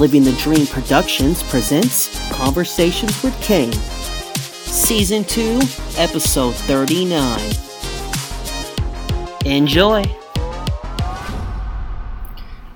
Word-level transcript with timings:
Living 0.00 0.24
the 0.24 0.32
Dream 0.32 0.66
Productions 0.66 1.42
presents 1.42 2.32
Conversations 2.32 3.22
with 3.22 3.38
Kane, 3.42 3.70
Season 4.64 5.24
2, 5.24 5.60
Episode 5.98 6.54
39. 6.54 7.38
Enjoy! 9.44 10.02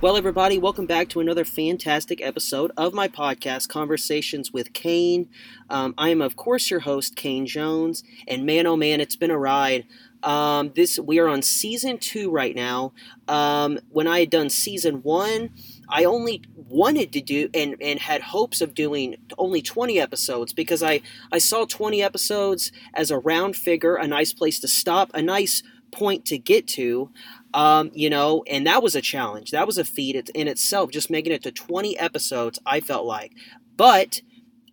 Well, 0.03 0.19
everybody, 0.19 0.59
welcome 0.59 0.85
back 0.85 1.09
to 1.09 1.21
another 1.21 1.47
fantastic 1.47 2.21
episode 2.21 2.73
of 2.77 2.93
my 2.93 3.09
podcast, 3.09 3.71
Conversations 3.71 4.53
with 4.53 4.75
Kane. 4.75 5.31
Um, 5.71 5.95
I 5.97 6.11
am, 6.11 6.21
of 6.21 6.37
course, 6.37 6.71
your 6.71 6.81
host, 6.81 7.17
Kane 7.17 7.47
Jones, 7.47 8.05
and 8.29 8.45
man, 8.45 8.67
oh 8.67 8.77
man, 8.77 9.01
it's 9.01 9.17
been 9.17 9.31
a 9.31 9.39
ride. 9.39 9.87
Um, 10.23 10.73
this 10.75 10.99
we 10.99 11.19
are 11.21 11.29
on 11.29 11.41
season 11.41 11.97
two 11.97 12.31
right 12.31 12.55
now. 12.55 12.93
Um, 13.29 13.79
when 13.89 14.07
I 14.07 14.21
had 14.21 14.31
done 14.31 14.51
season 14.51 15.03
one, 15.03 15.51
I 15.89 16.05
only 16.05 16.43
wanted 16.55 17.13
to 17.13 17.21
do 17.21 17.49
and, 17.55 17.77
and 17.81 17.99
had 17.99 18.23
hopes 18.23 18.61
of 18.61 18.75
doing 18.75 19.17
only 19.39 19.63
20 19.63 20.01
episodes 20.01 20.53
because 20.53 20.83
I, 20.83 21.01
I 21.33 21.39
saw 21.39 21.65
20 21.65 22.03
episodes 22.03 22.73
as 22.95 23.11
a 23.11 23.19
round 23.19 23.57
figure, 23.57 23.97
a 23.97 24.07
nice 24.07 24.33
place 24.33 24.59
to 24.61 24.69
stop, 24.69 25.11
a 25.15 25.23
nice 25.23 25.63
point 25.93 26.25
to 26.27 26.39
get 26.39 26.67
to. 26.69 27.11
Um, 27.53 27.93
you 27.95 28.11
know, 28.11 28.43
and 28.49 28.67
that 28.67 28.83
was 28.83 28.97
a 28.97 29.01
challenge. 29.01 29.53
That 29.53 29.67
was 29.67 29.79
a 29.79 29.85
feat 29.85 30.29
in 30.35 30.49
itself, 30.49 30.91
just 30.91 31.11
making 31.11 31.33
it 31.33 31.43
to 31.45 31.53
20 31.53 31.97
episodes, 31.99 32.59
I 32.67 32.81
felt 32.81 33.07
like. 33.07 33.33
But 33.77 34.21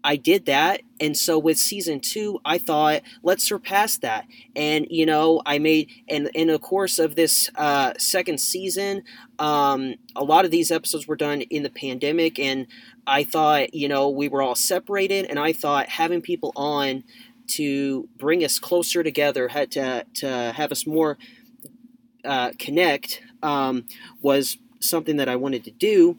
I 0.03 0.15
did 0.15 0.45
that. 0.45 0.81
And 0.99 1.15
so 1.15 1.37
with 1.37 1.57
season 1.57 1.99
two, 1.99 2.39
I 2.43 2.57
thought, 2.57 3.01
let's 3.23 3.43
surpass 3.43 3.97
that. 3.97 4.25
And, 4.55 4.87
you 4.89 5.05
know, 5.05 5.41
I 5.45 5.59
made, 5.59 5.89
and 6.07 6.29
in 6.33 6.47
the 6.47 6.59
course 6.59 6.99
of 6.99 7.15
this 7.15 7.49
uh, 7.55 7.93
second 7.97 8.39
season, 8.39 9.03
um, 9.39 9.95
a 10.15 10.23
lot 10.23 10.45
of 10.45 10.51
these 10.51 10.71
episodes 10.71 11.07
were 11.07 11.15
done 11.15 11.41
in 11.41 11.63
the 11.63 11.69
pandemic. 11.69 12.39
And 12.39 12.67
I 13.05 13.23
thought, 13.23 13.73
you 13.73 13.87
know, 13.87 14.09
we 14.09 14.27
were 14.27 14.41
all 14.41 14.55
separated. 14.55 15.25
And 15.25 15.39
I 15.39 15.53
thought 15.53 15.89
having 15.89 16.21
people 16.21 16.51
on 16.55 17.03
to 17.47 18.07
bring 18.17 18.43
us 18.43 18.59
closer 18.59 19.03
together, 19.03 19.49
had 19.49 19.71
to, 19.71 20.05
to 20.15 20.53
have 20.55 20.71
us 20.71 20.87
more 20.87 21.17
uh, 22.23 22.51
connect, 22.57 23.21
um, 23.43 23.85
was 24.21 24.57
something 24.79 25.17
that 25.17 25.29
I 25.29 25.35
wanted 25.35 25.63
to 25.65 25.71
do. 25.71 26.17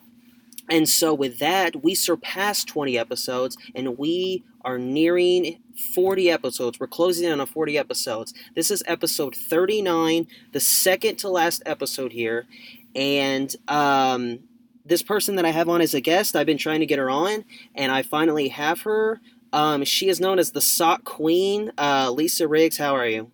And 0.71 0.89
so, 0.89 1.13
with 1.13 1.39
that, 1.39 1.83
we 1.83 1.95
surpassed 1.95 2.69
20 2.69 2.99
episodes 2.99 3.57
and 3.75 3.99
we 3.99 4.45
are 4.65 4.79
nearing 4.79 5.59
40 5.95 6.31
episodes. 6.31 6.79
We're 6.79 6.87
closing 6.87 7.29
in 7.31 7.41
on 7.41 7.47
40 7.47 7.77
episodes. 7.77 8.33
This 8.55 8.71
is 8.71 8.83
episode 8.87 9.35
39, 9.35 10.27
the 10.53 10.61
second 10.61 11.17
to 11.17 11.29
last 11.29 11.63
episode 11.67 12.13
here. 12.13 12.47
And 12.95 13.55
um, 13.69 14.41
this 14.85 15.03
person 15.03 15.37
that 15.37 15.45
I 15.45 15.51
have 15.51 15.69
on 15.69 15.81
as 15.81 15.95
a 15.95 16.01
guest, 16.01 16.37
I've 16.37 16.47
been 16.47 16.59
trying 16.59 16.81
to 16.81 16.87
get 16.87 16.99
her 16.99 17.11
on, 17.11 17.45
and 17.75 17.91
I 17.91 18.03
finally 18.03 18.49
have 18.49 18.83
her. 18.83 19.21
Um, 19.53 19.85
she 19.85 20.09
is 20.09 20.21
known 20.21 20.39
as 20.39 20.53
the 20.53 20.61
Sock 20.61 21.05
Queen. 21.05 21.73
Uh, 21.77 22.11
Lisa 22.11 22.49
Riggs, 22.49 22.79
how 22.79 22.95
are 22.95 23.07
you? 23.07 23.31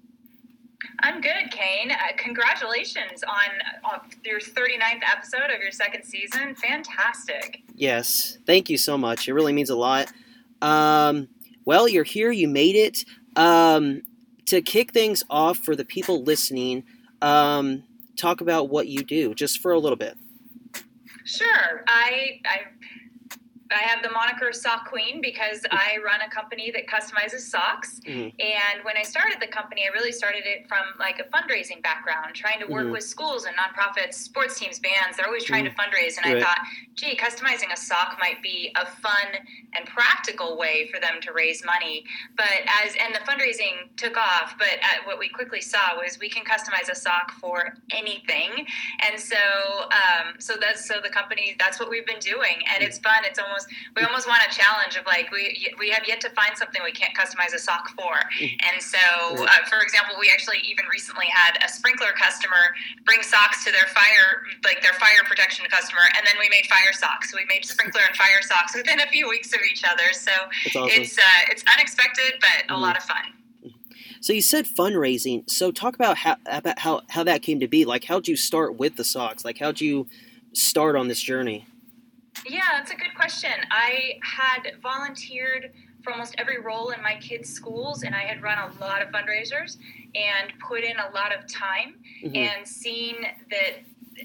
I'm 1.01 1.21
good, 1.21 1.51
Kane. 1.51 1.91
Uh, 1.91 1.97
congratulations 2.17 3.25
on, 3.25 3.93
on 3.93 4.01
your 4.25 4.41
39th 4.41 5.03
episode 5.11 5.51
of 5.55 5.61
your 5.61 5.73
second 5.73 6.05
season. 6.05 6.55
Fantastic. 6.55 7.63
Yes, 7.75 8.39
thank 8.47 8.71
you 8.71 8.79
so 8.79 8.97
much. 8.97 9.29
It 9.29 9.35
really 9.35 9.53
means 9.53 9.71
a 9.71 9.77
lot. 9.77 10.13
Um, 10.63 11.29
well, 11.65 11.89
you're 11.89 12.05
here. 12.05 12.31
You 12.31 12.49
made 12.49 12.77
it. 12.77 13.05
Um, 13.37 14.03
to 14.47 14.63
kick 14.63 14.93
things 14.93 15.25
off 15.29 15.59
for 15.59 15.77
the 15.77 15.85
people 15.85 16.23
listening, 16.23 16.85
um, 17.21 17.85
talk 18.17 18.41
about 18.41 18.71
what 18.71 18.89
you 18.89 19.05
do, 19.05 19.35
just 19.35 19.61
for 19.61 19.73
a 19.73 19.79
little 19.79 19.97
bit. 19.97 20.17
Sure. 21.25 21.85
I 21.87 22.41
I 22.47 22.61
I 23.71 23.83
have 23.83 24.03
the 24.03 24.11
moniker 24.11 24.53
Sock 24.53 24.89
Queen 24.89 25.21
because 25.21 25.61
I 25.71 25.99
run 26.05 26.21
a 26.21 26.31
company 26.31 26.71
that 26.71 26.87
customizes 26.87 27.41
socks. 27.41 28.01
Mm-hmm. 28.07 28.37
And 28.41 28.85
when 28.85 28.97
I 28.97 29.03
started 29.03 29.39
the 29.41 29.47
company, 29.47 29.85
I 29.85 29.93
really 29.93 30.13
started 30.13 30.43
it 30.47 30.67
from 30.69 30.85
like 30.99 31.21
a 31.21 31.25
fundraising 31.25 31.83
background, 31.83 32.35
trying 32.35 32.61
to 32.61 32.67
work 32.67 32.85
mm-hmm. 32.85 32.93
with 32.93 33.05
schools 33.05 33.45
and 33.45 33.55
nonprofits, 33.57 34.15
sports 34.15 34.59
teams, 34.59 34.79
bands. 34.79 35.17
They're 35.17 35.27
always 35.27 35.45
trying 35.45 35.67
mm-hmm. 35.67 35.77
to 35.77 35.83
fundraise. 35.83 36.17
And 36.17 36.33
right. 36.33 36.43
I 36.43 36.47
thought, 36.47 36.59
gee, 36.95 37.17
customizing 37.17 37.73
a 37.73 37.77
sock 37.77 38.17
might 38.19 38.43
be 38.43 38.73
a 38.77 38.87
fun 38.87 39.29
and 39.75 39.87
practical 39.87 40.57
way 40.57 40.89
for 40.93 40.99
them 40.99 41.21
to 41.21 41.33
raise 41.33 41.63
money. 41.65 42.05
But 42.37 42.65
as, 42.83 42.95
and 43.05 43.15
the 43.15 43.21
fundraising 43.21 43.95
took 43.97 44.17
off, 44.17 44.57
but 44.59 44.79
what 45.05 45.19
we 45.19 45.29
quickly 45.29 45.61
saw 45.61 45.97
was 45.97 46.19
we 46.19 46.31
can 46.31 46.45
customize 46.45 46.91
a 46.91 46.95
sock 46.95 47.33
for 47.33 47.75
anything. 47.93 48.67
And 49.07 49.21
so, 49.21 49.37
um, 49.37 50.37
so 50.39 50.55
that's, 50.59 50.89
so 50.89 51.01
the 51.03 51.11
company, 51.11 51.55
that's 51.59 51.79
what 51.79 51.91
we've 51.91 52.07
been 52.07 52.19
doing. 52.21 52.63
And 52.75 52.83
it's 52.83 52.99
fun. 52.99 53.25
It's 53.25 53.39
almost 53.39 53.58
almost 53.59 53.97
we 53.97 54.03
almost 54.03 54.29
want 54.29 54.43
a 54.47 54.51
challenge 54.55 54.97
of 54.97 55.07
like 55.07 55.31
we 55.31 55.73
we 55.79 55.91
have 55.91 56.07
yet 56.07 56.21
to 56.23 56.31
find 56.31 56.57
something 56.57 56.83
we 56.85 56.93
can't 56.93 57.15
customize 57.15 57.55
a 57.55 57.59
sock 57.59 57.89
for. 57.91 58.15
Mm-hmm. 58.39 58.57
And 58.73 58.83
so, 58.83 58.99
uh, 59.45 59.51
for 59.69 59.81
example, 59.81 60.17
we 60.19 60.31
actually 60.33 60.59
even 60.65 60.87
recently 60.91 61.27
had 61.27 61.59
a 61.65 61.69
sprinkler 61.69 62.13
customer 62.13 62.75
bring 63.05 63.23
socks 63.23 63.65
to 63.65 63.73
their 63.73 63.87
fire 63.91 64.47
like 64.65 64.83
their 64.83 64.95
fire 64.95 65.23
protection 65.25 65.67
customer, 65.71 66.03
and 66.17 66.27
then 66.27 66.35
we 66.39 66.49
made 66.49 66.67
fire 66.67 66.93
socks. 66.93 67.35
We 67.35 67.45
made 67.47 67.65
sprinkler 67.65 68.03
and 68.07 68.17
fire 68.17 68.43
socks 68.43 68.75
within 68.75 69.01
a 69.01 69.07
few 69.09 69.29
weeks 69.29 69.53
of 69.53 69.61
each 69.71 69.83
other. 69.85 70.13
So 70.13 70.33
awesome. 70.67 70.89
it's 70.91 71.19
uh, 71.19 71.51
it's 71.51 71.65
unexpected, 71.75 72.39
but 72.41 72.69
mm-hmm. 72.69 72.75
a 72.75 72.79
lot 72.79 72.97
of 72.97 73.03
fun. 73.03 73.35
So 74.21 74.33
you 74.33 74.43
said 74.43 74.67
fundraising. 74.67 75.49
So 75.49 75.71
talk 75.71 75.95
about 75.95 76.19
how 76.19 76.37
about 76.47 76.79
how 76.81 77.03
how 77.09 77.25
that 77.25 77.43
came 77.43 77.61
to 77.61 77.69
be. 77.69 77.85
Like, 77.85 78.05
how'd 78.05 78.29
you 78.29 78.37
start 78.37 78.77
with 78.77 78.97
the 78.97 79.05
socks? 79.05 79.45
Like, 79.45 79.59
how'd 79.59 79.81
you 79.81 80.09
start 80.53 80.97
on 80.97 81.09
this 81.09 81.21
journey? 81.21 81.67
Yeah, 82.47 82.61
that's 82.73 82.91
a 82.91 82.97
good 82.97 83.15
question. 83.15 83.51
I 83.71 84.19
had 84.23 84.73
volunteered 84.83 85.73
for 86.03 86.13
almost 86.13 86.35
every 86.39 86.61
role 86.61 86.91
in 86.91 87.03
my 87.03 87.17
kids' 87.17 87.51
schools, 87.51 88.03
and 88.03 88.15
I 88.15 88.23
had 88.23 88.43
run 88.43 88.59
a 88.59 88.81
lot 88.81 89.03
of 89.03 89.09
fundraisers 89.09 89.77
and 90.15 90.53
put 90.61 90.85
in 90.85 90.97
a 90.99 91.11
lot 91.15 91.35
of 91.35 91.47
time 91.53 91.97
mm-hmm. 92.23 92.35
and 92.35 92.67
seen 92.67 93.17
that 93.51 93.83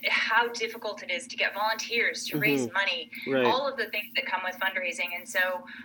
how 0.09 0.47
difficult 0.53 1.03
it 1.03 1.11
is 1.11 1.27
to 1.27 1.35
get 1.35 1.53
volunteers 1.53 2.25
to 2.25 2.33
mm-hmm. 2.33 2.41
raise 2.41 2.71
money, 2.73 3.11
right. 3.27 3.45
all 3.45 3.67
of 3.67 3.77
the 3.77 3.85
things 3.87 4.07
that 4.15 4.25
come 4.25 4.41
with 4.43 4.55
fundraising. 4.59 5.15
And 5.15 5.27
so 5.27 5.39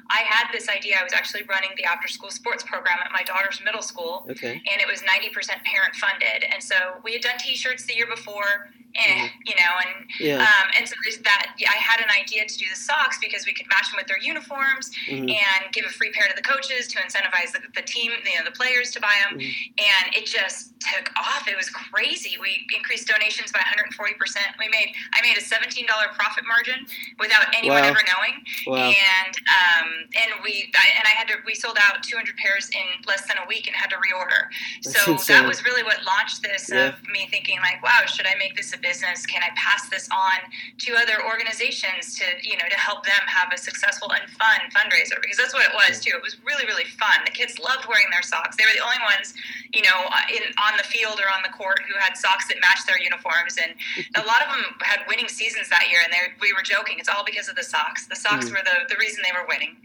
I 0.08 0.22
had 0.26 0.50
this 0.52 0.68
idea. 0.68 0.94
I 0.98 1.04
was 1.04 1.12
actually 1.12 1.42
running 1.44 1.70
the 1.76 1.84
after 1.84 2.08
school 2.08 2.30
sports 2.30 2.62
program 2.62 2.98
at 3.04 3.12
my 3.12 3.22
daughter's 3.22 3.60
middle 3.64 3.82
school, 3.82 4.26
okay. 4.30 4.52
and 4.52 4.80
it 4.80 4.86
was 4.88 5.00
90% 5.00 5.62
parent 5.64 5.94
funded. 5.96 6.44
And 6.50 6.62
so 6.62 6.74
we 7.04 7.12
had 7.12 7.22
done 7.22 7.38
t 7.38 7.54
shirts 7.54 7.84
the 7.84 7.94
year 7.94 8.06
before 8.06 8.70
eh, 8.98 9.26
mm-hmm. 9.26 9.36
you 9.46 9.54
know, 9.54 9.72
and 9.86 9.94
yeah. 10.18 10.42
um, 10.42 10.66
and 10.76 10.88
so 10.88 10.94
there's 11.04 11.18
that. 11.22 11.54
Yeah, 11.58 11.70
I 11.70 11.78
had 11.78 12.00
an 12.00 12.10
idea 12.10 12.46
to 12.46 12.56
do 12.58 12.66
the 12.68 12.76
socks 12.76 13.18
because 13.22 13.46
we 13.46 13.54
could 13.54 13.68
match 13.68 13.90
them 13.90 13.96
with 13.96 14.06
their 14.10 14.18
uniforms 14.18 14.90
mm-hmm. 15.06 15.30
and 15.30 15.60
give 15.72 15.86
a 15.86 15.92
free 15.94 16.10
pair 16.10 16.26
to 16.28 16.34
the 16.34 16.42
coaches 16.42 16.88
to 16.88 16.98
incentivize 16.98 17.52
the, 17.54 17.62
the 17.74 17.82
team, 17.82 18.10
you 18.26 18.36
know, 18.38 18.44
the 18.44 18.54
players 18.54 18.90
to 18.92 19.00
buy 19.00 19.14
them. 19.22 19.38
Mm-hmm. 19.38 19.78
And 19.78 20.04
it 20.18 20.26
just 20.26 20.74
took 20.82 21.10
off. 21.16 21.46
It 21.46 21.56
was 21.56 21.70
crazy. 21.70 22.36
We 22.40 22.66
increased 22.74 23.06
donations 23.06 23.52
by 23.52 23.62
140 23.62 23.94
percent. 24.18 24.58
We 24.58 24.66
made 24.68 24.90
I 25.14 25.22
made 25.22 25.38
a 25.38 25.44
17 25.44 25.86
dollar 25.86 26.10
profit 26.18 26.44
margin 26.44 26.82
without 27.22 27.54
anyone 27.54 27.86
wow. 27.86 27.94
ever 27.94 28.02
knowing. 28.02 28.34
Wow. 28.66 28.90
And 28.90 29.32
um, 29.46 29.86
and 30.18 30.30
we 30.42 30.72
I, 30.74 30.98
and 30.98 31.06
I 31.06 31.14
had 31.14 31.28
to 31.30 31.38
we 31.46 31.54
sold 31.54 31.78
out 31.78 32.02
200 32.02 32.36
pairs 32.36 32.68
in 32.74 33.06
less 33.06 33.26
than 33.30 33.38
a 33.38 33.46
week 33.46 33.70
and 33.70 33.76
had 33.76 33.90
to 33.94 33.98
reorder. 34.02 34.50
so 34.82 35.14
that 35.30 35.46
was 35.46 35.64
really 35.64 35.82
what 35.82 36.02
launched 36.04 36.42
this 36.42 36.70
yeah. 36.70 36.88
of 36.88 36.94
me 37.08 37.28
thinking 37.30 37.58
like, 37.60 37.82
wow, 37.82 38.04
should 38.06 38.26
I 38.26 38.34
make 38.38 38.56
this 38.56 38.74
a 38.74 38.78
business? 38.78 38.87
Business, 38.88 39.28
can 39.28 39.44
I 39.44 39.52
pass 39.52 39.92
this 39.92 40.08
on 40.08 40.48
to 40.48 40.96
other 40.96 41.20
organizations 41.20 42.16
to, 42.16 42.24
you 42.40 42.56
know, 42.56 42.64
to 42.72 42.78
help 42.80 43.04
them 43.04 43.20
have 43.28 43.52
a 43.52 43.58
successful 43.60 44.08
and 44.16 44.24
fun 44.32 44.64
fundraiser? 44.72 45.20
Because 45.20 45.36
that's 45.36 45.52
what 45.52 45.68
it 45.68 45.76
was 45.76 46.00
too. 46.00 46.16
It 46.16 46.24
was 46.24 46.40
really, 46.40 46.64
really 46.64 46.88
fun. 46.96 47.20
The 47.28 47.36
kids 47.36 47.60
loved 47.60 47.84
wearing 47.84 48.08
their 48.10 48.24
socks. 48.24 48.56
They 48.56 48.64
were 48.64 48.72
the 48.72 48.80
only 48.80 48.96
ones, 49.04 49.36
you 49.76 49.84
know, 49.84 50.08
in 50.32 50.40
on 50.56 50.80
the 50.80 50.88
field 50.88 51.20
or 51.20 51.28
on 51.28 51.44
the 51.44 51.52
court 51.52 51.84
who 51.84 52.00
had 52.00 52.16
socks 52.16 52.48
that 52.48 52.56
matched 52.64 52.88
their 52.88 52.96
uniforms. 52.96 53.60
And 53.60 53.76
a 54.16 54.24
lot 54.24 54.40
of 54.40 54.48
them 54.56 54.64
had 54.80 55.04
winning 55.04 55.28
seasons 55.28 55.68
that 55.68 55.92
year. 55.92 56.00
And 56.00 56.08
they 56.08 56.32
we 56.40 56.56
were 56.56 56.64
joking, 56.64 56.96
it's 56.96 57.12
all 57.12 57.28
because 57.28 57.52
of 57.52 57.60
the 57.60 57.68
socks. 57.68 58.08
The 58.08 58.16
socks 58.16 58.48
mm. 58.48 58.56
were 58.56 58.64
the, 58.64 58.88
the 58.88 58.96
reason 58.96 59.20
they 59.20 59.36
were 59.36 59.44
winning. 59.44 59.76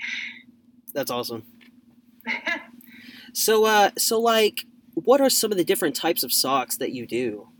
That's 0.96 1.12
awesome. 1.12 1.44
so, 3.34 3.66
uh, 3.66 3.92
so 3.98 4.16
like, 4.16 4.64
what 4.96 5.20
are 5.20 5.30
some 5.30 5.52
of 5.52 5.58
the 5.58 5.68
different 5.68 5.96
types 5.96 6.24
of 6.24 6.32
socks 6.32 6.78
that 6.78 6.94
you 6.96 7.06
do? 7.06 7.52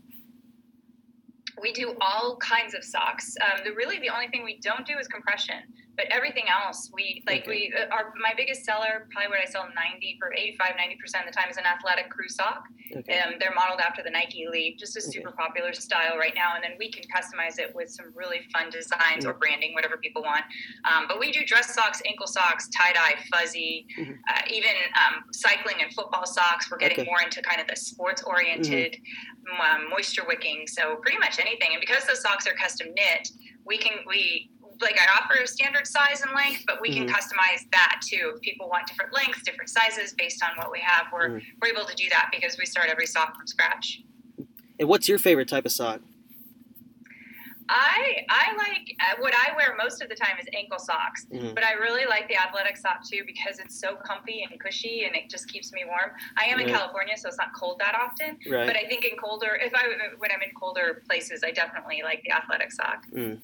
We 1.64 1.72
do 1.72 1.96
all 2.02 2.36
kinds 2.36 2.74
of 2.74 2.84
socks. 2.84 3.34
Um, 3.40 3.64
the 3.64 3.72
really 3.72 3.98
the 3.98 4.10
only 4.10 4.28
thing 4.28 4.44
we 4.44 4.60
don't 4.62 4.86
do 4.86 4.98
is 4.98 5.08
compression 5.08 5.64
but 5.96 6.06
everything 6.10 6.44
else 6.48 6.90
we 6.92 7.22
like 7.26 7.42
okay. 7.42 7.70
we 7.70 7.74
uh, 7.74 7.94
are 7.94 8.12
my 8.20 8.32
biggest 8.36 8.64
seller 8.64 9.06
probably 9.12 9.30
what 9.30 9.40
i 9.40 9.44
sell 9.44 9.66
90 9.74 10.16
for 10.18 10.32
85 10.32 10.72
90% 10.74 11.20
of 11.20 11.26
the 11.26 11.32
time 11.32 11.48
is 11.50 11.56
an 11.56 11.64
athletic 11.64 12.10
crew 12.10 12.28
sock 12.28 12.64
okay. 12.96 13.20
um, 13.20 13.34
they're 13.38 13.54
modeled 13.54 13.80
after 13.80 14.02
the 14.02 14.10
nike 14.10 14.44
elite 14.44 14.78
just 14.78 14.96
a 14.96 15.00
super 15.00 15.28
okay. 15.28 15.36
popular 15.38 15.72
style 15.72 16.16
right 16.18 16.34
now 16.34 16.54
and 16.54 16.62
then 16.62 16.72
we 16.78 16.90
can 16.90 17.04
customize 17.04 17.58
it 17.58 17.74
with 17.74 17.90
some 17.90 18.06
really 18.14 18.40
fun 18.52 18.70
designs 18.70 19.24
or 19.24 19.34
branding 19.34 19.74
whatever 19.74 19.96
people 19.96 20.22
want 20.22 20.44
um, 20.84 21.06
but 21.08 21.18
we 21.18 21.32
do 21.32 21.44
dress 21.46 21.74
socks 21.74 22.02
ankle 22.06 22.26
socks 22.26 22.68
tie-dye 22.68 23.14
fuzzy 23.32 23.86
mm-hmm. 23.98 24.12
uh, 24.28 24.42
even 24.50 24.72
um, 24.96 25.24
cycling 25.32 25.76
and 25.82 25.92
football 25.92 26.26
socks 26.26 26.70
we're 26.70 26.78
getting 26.78 27.04
more 27.04 27.22
into 27.22 27.40
kind 27.42 27.60
of 27.60 27.66
the 27.66 27.76
sports 27.76 28.22
oriented 28.22 28.96
mm-hmm. 28.96 29.84
um, 29.84 29.90
moisture 29.90 30.24
wicking 30.26 30.64
so 30.66 30.96
pretty 30.96 31.18
much 31.18 31.38
anything 31.38 31.70
and 31.72 31.80
because 31.80 32.04
those 32.06 32.20
socks 32.20 32.46
are 32.46 32.54
custom 32.54 32.88
knit 32.94 33.28
we 33.66 33.78
can 33.78 33.98
we 34.06 34.50
like 34.80 34.98
I 34.98 35.20
offer 35.20 35.42
a 35.42 35.46
standard 35.46 35.86
size 35.86 36.22
and 36.22 36.34
length, 36.34 36.64
but 36.66 36.80
we 36.80 36.90
mm-hmm. 36.90 37.06
can 37.06 37.14
customize 37.14 37.68
that 37.72 38.00
too. 38.06 38.32
If 38.34 38.40
people 38.40 38.68
want 38.68 38.86
different 38.86 39.12
lengths, 39.12 39.42
different 39.42 39.70
sizes 39.70 40.12
based 40.12 40.42
on 40.42 40.56
what 40.56 40.70
we 40.70 40.80
have, 40.80 41.06
we're 41.12 41.28
mm-hmm. 41.28 41.48
we're 41.60 41.68
able 41.68 41.84
to 41.84 41.94
do 41.94 42.08
that 42.10 42.30
because 42.32 42.56
we 42.58 42.66
start 42.66 42.88
every 42.88 43.06
sock 43.06 43.36
from 43.36 43.46
scratch. 43.46 44.02
And 44.78 44.88
what's 44.88 45.08
your 45.08 45.18
favorite 45.18 45.48
type 45.48 45.66
of 45.66 45.72
sock? 45.72 46.00
I 47.68 48.26
I 48.28 48.54
like 48.56 48.94
uh, 49.00 49.20
what 49.20 49.32
I 49.34 49.56
wear 49.56 49.74
most 49.76 50.02
of 50.02 50.08
the 50.08 50.14
time 50.14 50.36
is 50.40 50.46
ankle 50.54 50.78
socks, 50.78 51.26
mm-hmm. 51.32 51.54
but 51.54 51.64
I 51.64 51.72
really 51.72 52.04
like 52.06 52.28
the 52.28 52.36
athletic 52.36 52.76
sock 52.76 53.02
too 53.08 53.22
because 53.26 53.58
it's 53.58 53.80
so 53.80 53.96
comfy 53.96 54.46
and 54.48 54.60
cushy 54.60 55.04
and 55.04 55.16
it 55.16 55.30
just 55.30 55.48
keeps 55.48 55.72
me 55.72 55.84
warm. 55.86 56.10
I 56.36 56.44
am 56.44 56.60
in 56.60 56.68
California, 56.68 57.16
so 57.16 57.28
it's 57.28 57.38
not 57.38 57.54
cold 57.58 57.78
that 57.80 57.94
often. 57.94 58.36
Right. 58.50 58.66
But 58.66 58.76
I 58.76 58.86
think 58.86 59.04
in 59.04 59.16
colder, 59.16 59.58
if 59.60 59.72
I 59.74 59.88
when 60.18 60.30
I'm 60.30 60.42
in 60.42 60.54
colder 60.58 61.02
places, 61.08 61.42
I 61.44 61.52
definitely 61.52 62.02
like 62.04 62.22
the 62.24 62.32
athletic 62.32 62.72
sock. 62.72 63.06
Mm. 63.14 63.40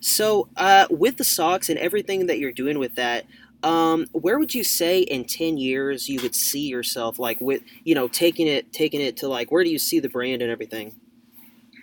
So, 0.00 0.48
uh, 0.56 0.86
with 0.90 1.16
the 1.16 1.24
socks 1.24 1.68
and 1.68 1.78
everything 1.78 2.26
that 2.26 2.38
you're 2.38 2.52
doing 2.52 2.78
with 2.78 2.94
that, 2.96 3.26
um, 3.62 4.06
where 4.12 4.38
would 4.38 4.54
you 4.54 4.62
say 4.62 5.00
in 5.00 5.24
10 5.24 5.56
years 5.56 6.08
you 6.08 6.20
would 6.22 6.34
see 6.34 6.68
yourself 6.68 7.18
like 7.18 7.40
with 7.40 7.62
you 7.84 7.94
know 7.94 8.06
taking 8.06 8.46
it 8.46 8.72
taking 8.72 9.00
it 9.00 9.16
to 9.18 9.28
like 9.28 9.50
where 9.50 9.64
do 9.64 9.70
you 9.70 9.78
see 9.78 9.98
the 9.98 10.08
brand 10.08 10.42
and 10.42 10.50
everything? 10.50 10.94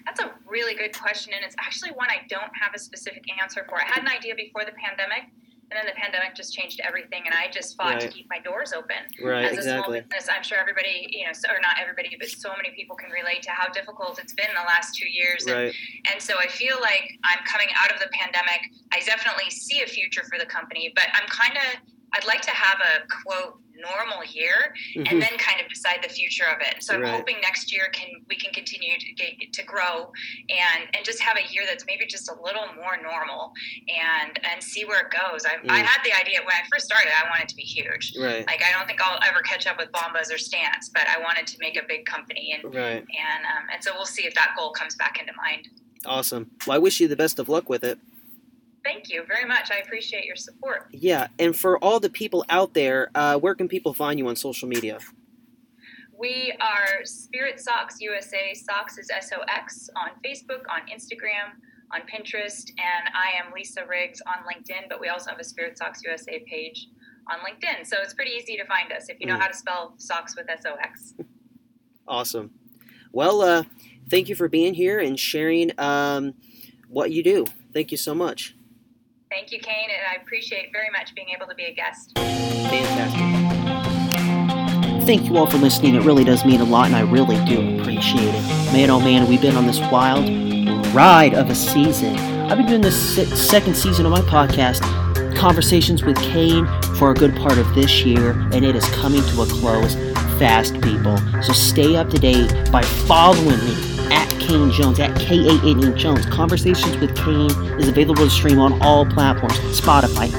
That's 0.05 0.19
a 0.19 0.31
really 0.47 0.75
good 0.75 0.97
question 0.97 1.33
and 1.33 1.43
it's 1.43 1.55
actually 1.57 1.89
one 1.91 2.07
i 2.11 2.17
don't 2.29 2.51
have 2.61 2.75
a 2.75 2.79
specific 2.79 3.23
answer 3.41 3.65
for. 3.67 3.81
I 3.81 3.85
had 3.85 4.03
an 4.03 4.09
idea 4.09 4.35
before 4.35 4.65
the 4.65 4.71
pandemic 4.73 5.31
and 5.73 5.81
then 5.81 5.89
the 5.89 5.99
pandemic 5.99 6.35
just 6.35 6.53
changed 6.53 6.79
everything 6.85 7.23
and 7.25 7.33
i 7.33 7.49
just 7.49 7.75
fought 7.75 7.97
right. 7.97 8.01
to 8.01 8.07
keep 8.07 8.29
my 8.29 8.37
doors 8.39 8.73
open 8.73 9.01
right, 9.21 9.45
as 9.45 9.57
a 9.57 9.65
exactly. 9.65 9.99
small 9.99 10.09
business 10.09 10.29
i'm 10.29 10.43
sure 10.43 10.57
everybody 10.59 11.09
you 11.09 11.25
know 11.25 11.33
or 11.49 11.57
not 11.61 11.81
everybody 11.81 12.15
but 12.19 12.29
so 12.29 12.53
many 12.55 12.69
people 12.75 12.95
can 12.95 13.09
relate 13.09 13.41
to 13.41 13.49
how 13.49 13.67
difficult 13.69 14.19
it's 14.21 14.33
been 14.33 14.53
the 14.53 14.67
last 14.69 14.93
two 14.93 15.09
years 15.09 15.45
right. 15.49 15.73
and, 15.73 16.13
and 16.13 16.21
so 16.21 16.35
i 16.37 16.47
feel 16.47 16.77
like 16.79 17.17
i'm 17.25 17.41
coming 17.45 17.67
out 17.81 17.91
of 17.91 17.99
the 17.99 18.07
pandemic 18.13 18.69
i 18.93 19.01
definitely 19.01 19.49
see 19.49 19.81
a 19.81 19.87
future 19.87 20.23
for 20.29 20.37
the 20.37 20.45
company 20.45 20.93
but 20.93 21.05
i'm 21.17 21.27
kind 21.27 21.57
of 21.57 21.81
i'd 22.13 22.25
like 22.25 22.41
to 22.41 22.51
have 22.51 22.79
a 22.79 23.07
quote 23.23 23.59
normal 23.83 24.23
year 24.25 24.73
mm-hmm. 24.95 25.07
and 25.07 25.21
then 25.21 25.37
kind 25.37 25.59
of 25.61 25.67
decide 25.67 25.99
the 26.01 26.09
future 26.09 26.45
of 26.45 26.61
it. 26.61 26.83
So 26.83 26.93
I'm 26.93 27.01
right. 27.01 27.11
hoping 27.11 27.37
next 27.41 27.71
year 27.71 27.89
can 27.91 28.09
we 28.29 28.35
can 28.35 28.53
continue 28.53 28.97
to 28.97 29.13
get, 29.13 29.53
to 29.53 29.63
grow 29.63 30.11
and 30.49 30.89
and 30.93 31.05
just 31.05 31.19
have 31.19 31.37
a 31.37 31.53
year 31.53 31.63
that's 31.67 31.85
maybe 31.85 32.05
just 32.05 32.29
a 32.29 32.35
little 32.41 32.65
more 32.75 32.97
normal 33.01 33.51
and 33.87 34.39
and 34.43 34.63
see 34.63 34.85
where 34.85 35.01
it 35.01 35.11
goes. 35.11 35.45
I, 35.45 35.57
mm. 35.57 35.69
I 35.69 35.79
had 35.79 36.03
the 36.03 36.13
idea 36.13 36.39
when 36.39 36.53
I 36.53 36.65
first 36.71 36.85
started, 36.85 37.11
I 37.11 37.29
wanted 37.29 37.49
to 37.49 37.55
be 37.55 37.63
huge. 37.63 38.13
Right. 38.17 38.45
Like 38.47 38.63
I 38.63 38.71
don't 38.77 38.87
think 38.87 39.01
I'll 39.01 39.19
ever 39.27 39.41
catch 39.41 39.67
up 39.67 39.77
with 39.77 39.91
Bombas 39.91 40.33
or 40.33 40.37
Stance, 40.37 40.89
but 40.89 41.03
I 41.07 41.19
wanted 41.21 41.47
to 41.47 41.57
make 41.59 41.77
a 41.77 41.85
big 41.87 42.05
company 42.05 42.57
and 42.57 42.73
right. 42.73 43.03
and 43.03 43.41
um, 43.45 43.63
and 43.73 43.83
so 43.83 43.91
we'll 43.93 44.05
see 44.05 44.25
if 44.25 44.33
that 44.35 44.53
goal 44.57 44.71
comes 44.71 44.95
back 44.95 45.19
into 45.19 45.33
mind. 45.33 45.69
Awesome. 46.05 46.51
Well, 46.67 46.75
I 46.75 46.79
wish 46.79 46.99
you 46.99 47.07
the 47.07 47.15
best 47.15 47.39
of 47.39 47.47
luck 47.49 47.69
with 47.69 47.83
it. 47.83 47.97
Thank 48.83 49.09
you 49.09 49.23
very 49.25 49.45
much. 49.45 49.71
I 49.71 49.77
appreciate 49.77 50.25
your 50.25 50.35
support. 50.35 50.87
Yeah, 50.91 51.27
and 51.39 51.55
for 51.55 51.77
all 51.79 51.99
the 51.99 52.09
people 52.09 52.45
out 52.49 52.73
there, 52.73 53.09
uh, 53.15 53.37
where 53.37 53.55
can 53.55 53.67
people 53.67 53.93
find 53.93 54.19
you 54.19 54.27
on 54.27 54.35
social 54.35 54.67
media? 54.67 54.99
We 56.17 56.53
are 56.59 57.05
Spirit 57.05 57.59
Sox 57.59 58.01
USA. 58.01 58.53
Socks 58.53 58.97
is 58.97 59.09
S 59.09 59.31
O 59.35 59.41
X 59.47 59.89
on 59.95 60.09
Facebook, 60.23 60.63
on 60.69 60.81
Instagram, 60.93 61.55
on 61.93 62.01
Pinterest, 62.01 62.69
and 62.77 63.09
I 63.13 63.37
am 63.43 63.53
Lisa 63.53 63.85
Riggs 63.87 64.21
on 64.27 64.43
LinkedIn. 64.45 64.89
But 64.89 64.99
we 64.99 65.07
also 65.09 65.31
have 65.31 65.39
a 65.39 65.43
Spirit 65.43 65.77
Sox 65.77 66.01
USA 66.03 66.43
page 66.47 66.87
on 67.31 67.39
LinkedIn, 67.39 67.87
so 67.87 67.97
it's 68.01 68.13
pretty 68.13 68.31
easy 68.31 68.57
to 68.57 68.65
find 68.65 68.91
us 68.91 69.07
if 69.07 69.17
you 69.19 69.27
know 69.27 69.35
mm. 69.35 69.39
how 69.39 69.47
to 69.47 69.53
spell 69.53 69.93
socks 69.97 70.35
with 70.35 70.49
S 70.49 70.63
O 70.65 70.75
X. 70.75 71.13
Awesome. 72.07 72.51
Well, 73.13 73.41
uh, 73.41 73.63
thank 74.09 74.27
you 74.27 74.35
for 74.35 74.49
being 74.49 74.73
here 74.73 74.99
and 74.99 75.17
sharing 75.17 75.71
um, 75.79 76.33
what 76.89 77.11
you 77.11 77.23
do. 77.23 77.45
Thank 77.73 77.91
you 77.91 77.97
so 77.97 78.13
much. 78.13 78.55
Thank 79.33 79.51
you, 79.51 79.57
Kane, 79.59 79.89
and 79.89 80.05
I 80.11 80.21
appreciate 80.21 80.71
very 80.71 80.91
much 80.91 81.15
being 81.15 81.29
able 81.35 81.47
to 81.47 81.55
be 81.55 81.63
a 81.63 81.73
guest. 81.73 82.11
Fantastic. 82.15 83.19
Thank 85.07 85.27
you 85.27 85.35
all 85.37 85.47
for 85.47 85.57
listening. 85.57 85.95
It 85.95 86.03
really 86.03 86.23
does 86.23 86.45
mean 86.45 86.61
a 86.61 86.65
lot, 86.65 86.85
and 86.85 86.95
I 86.95 87.01
really 87.01 87.43
do 87.45 87.79
appreciate 87.79 88.27
it. 88.27 88.43
Man, 88.71 88.91
oh 88.91 88.99
man, 88.99 89.27
we've 89.27 89.41
been 89.41 89.55
on 89.55 89.65
this 89.65 89.79
wild 89.91 90.29
ride 90.93 91.33
of 91.33 91.49
a 91.49 91.55
season. 91.55 92.15
I've 92.15 92.59
been 92.59 92.67
doing 92.67 92.81
this 92.81 92.95
second 93.49 93.75
season 93.75 94.05
of 94.05 94.11
my 94.11 94.21
podcast, 94.21 94.83
Conversations 95.35 96.03
with 96.03 96.17
Kane, 96.17 96.67
for 96.99 97.09
a 97.09 97.15
good 97.15 97.35
part 97.35 97.57
of 97.57 97.73
this 97.73 98.05
year, 98.05 98.33
and 98.51 98.63
it 98.63 98.75
is 98.75 98.85
coming 98.89 99.23
to 99.29 99.41
a 99.41 99.47
close 99.47 99.95
fast, 100.37 100.79
people. 100.81 101.17
So 101.41 101.53
stay 101.53 101.95
up 101.95 102.11
to 102.11 102.19
date 102.19 102.53
by 102.71 102.83
following 102.83 103.57
me 103.65 103.73
at 103.73 103.92
Kane 104.47 104.71
Jones, 104.71 104.99
at 104.99 105.17
K 105.19 105.47
A 105.47 105.51
N 105.51 105.79
E 105.79 105.97
Jones. 105.97 106.25
Conversations 106.25 106.97
with 106.97 107.15
Kane 107.15 107.51
is 107.79 107.87
available 107.87 108.23
to 108.23 108.29
stream 108.29 108.59
on 108.59 108.81
all 108.81 109.05
platforms 109.05 109.57
Spotify, 109.79 110.31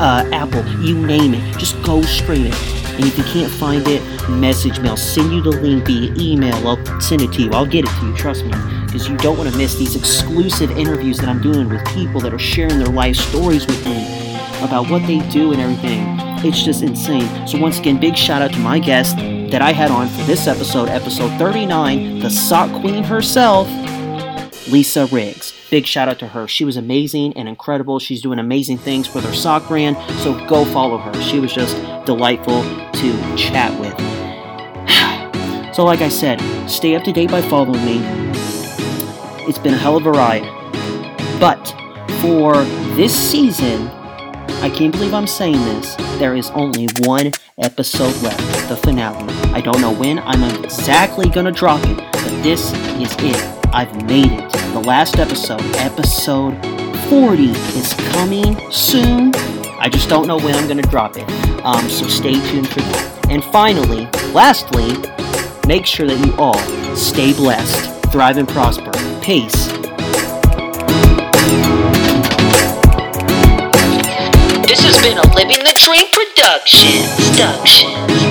uh, 0.00 0.28
Apple, 0.32 0.64
you 0.82 1.06
name 1.06 1.34
it. 1.34 1.58
Just 1.58 1.80
go 1.82 2.02
stream 2.02 2.46
it. 2.46 2.76
And 2.96 3.04
if 3.04 3.18
you 3.18 3.24
can't 3.24 3.52
find 3.52 3.86
it, 3.86 4.02
message 4.28 4.80
me. 4.80 4.88
I'll 4.88 4.96
send 4.96 5.32
you 5.32 5.42
the 5.42 5.50
link 5.50 5.86
via 5.86 6.14
email. 6.18 6.54
I'll 6.66 7.00
send 7.00 7.22
it 7.22 7.32
to 7.34 7.42
you. 7.42 7.50
I'll 7.52 7.66
get 7.66 7.84
it 7.84 7.90
to 8.00 8.06
you, 8.06 8.16
trust 8.16 8.44
me. 8.44 8.52
Because 8.86 9.08
you 9.08 9.16
don't 9.18 9.36
want 9.36 9.50
to 9.50 9.58
miss 9.58 9.74
these 9.76 9.94
exclusive 9.94 10.70
interviews 10.72 11.18
that 11.18 11.28
I'm 11.28 11.42
doing 11.42 11.68
with 11.68 11.84
people 11.88 12.20
that 12.22 12.32
are 12.32 12.38
sharing 12.38 12.78
their 12.78 12.88
life 12.88 13.16
stories 13.16 13.66
with 13.66 13.84
me 13.84 14.06
about 14.62 14.88
what 14.88 15.06
they 15.06 15.18
do 15.28 15.52
and 15.52 15.60
everything. 15.60 16.04
It's 16.44 16.62
just 16.62 16.82
insane. 16.82 17.46
So, 17.46 17.58
once 17.58 17.78
again, 17.78 18.00
big 18.00 18.16
shout 18.16 18.40
out 18.40 18.52
to 18.54 18.58
my 18.60 18.78
guest, 18.78 19.18
that 19.50 19.62
I 19.62 19.72
had 19.72 19.90
on 19.90 20.08
for 20.08 20.22
this 20.22 20.46
episode, 20.46 20.88
episode 20.88 21.36
39, 21.38 22.20
the 22.20 22.30
sock 22.30 22.70
queen 22.80 23.04
herself, 23.04 23.68
Lisa 24.68 25.06
Riggs. 25.06 25.52
Big 25.70 25.86
shout 25.86 26.08
out 26.08 26.18
to 26.20 26.28
her. 26.28 26.46
She 26.48 26.64
was 26.64 26.76
amazing 26.76 27.32
and 27.36 27.48
incredible. 27.48 27.98
She's 27.98 28.22
doing 28.22 28.38
amazing 28.38 28.78
things 28.78 29.12
with 29.14 29.24
her 29.24 29.32
sock 29.32 29.68
brand, 29.68 29.96
so 30.20 30.34
go 30.46 30.64
follow 30.64 30.98
her. 30.98 31.12
She 31.22 31.40
was 31.40 31.52
just 31.52 31.76
delightful 32.06 32.62
to 32.62 33.36
chat 33.36 33.78
with. 33.80 33.94
so, 35.74 35.84
like 35.84 36.00
I 36.00 36.08
said, 36.08 36.40
stay 36.68 36.94
up 36.94 37.04
to 37.04 37.12
date 37.12 37.30
by 37.30 37.42
following 37.42 37.84
me. 37.84 38.00
It's 39.48 39.58
been 39.58 39.74
a 39.74 39.78
hell 39.78 39.96
of 39.96 40.06
a 40.06 40.10
ride. 40.10 40.44
But 41.38 41.64
for 42.20 42.64
this 42.96 43.14
season, 43.14 43.88
I 44.62 44.70
can't 44.70 44.92
believe 44.92 45.14
I'm 45.14 45.26
saying 45.26 45.60
this. 45.64 45.94
There 46.18 46.34
is 46.34 46.50
only 46.50 46.88
one 47.00 47.32
episode 47.58 48.14
left, 48.22 48.68
the 48.68 48.76
finale. 48.76 49.32
I 49.54 49.60
don't 49.62 49.80
know 49.80 49.92
when 49.92 50.18
I'm 50.18 50.42
exactly 50.62 51.28
gonna 51.30 51.52
drop 51.52 51.80
it, 51.84 51.96
but 51.96 52.42
this 52.42 52.72
is 53.00 53.14
it. 53.20 53.66
I've 53.72 53.94
made 54.06 54.30
it. 54.30 54.52
The 54.72 54.80
last 54.80 55.18
episode, 55.18 55.62
episode 55.76 56.54
40, 57.08 57.44
is 57.78 57.94
coming 58.12 58.58
soon. 58.70 59.34
I 59.78 59.88
just 59.90 60.08
don't 60.08 60.26
know 60.26 60.36
when 60.36 60.54
I'm 60.54 60.68
gonna 60.68 60.82
drop 60.82 61.16
it. 61.16 61.28
Um, 61.64 61.88
so 61.88 62.06
stay 62.08 62.34
tuned 62.50 62.68
for 62.68 62.80
that. 62.80 63.26
And 63.30 63.42
finally, 63.44 64.04
lastly, 64.32 64.94
make 65.66 65.86
sure 65.86 66.06
that 66.06 66.26
you 66.26 66.34
all 66.36 66.58
stay 66.94 67.32
blessed, 67.32 68.10
thrive, 68.12 68.36
and 68.36 68.48
prosper. 68.48 68.92
Peace. 69.22 69.75
Been 75.06 75.18
a 75.18 75.34
Living 75.36 75.62
the 75.62 75.72
Dream 75.84 76.04
production. 76.10 77.06
Production. 77.30 78.25